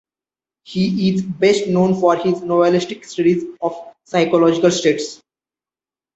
He 0.63 1.13
is 1.13 1.21
best 1.21 1.67
known 1.67 1.93
for 1.99 2.15
his 2.15 2.39
novelistic 2.41 3.05
studies 3.05 3.43
of 3.61 3.77
psychological 4.03 4.71
states. 4.71 5.21